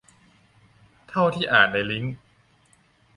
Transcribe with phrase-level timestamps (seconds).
[1.09, 2.15] เท่าที่อ่านในลิงก์